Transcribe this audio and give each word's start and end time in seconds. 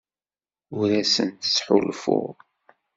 Ur 0.79 0.89
asent-ttḥulfuɣ. 1.01 2.27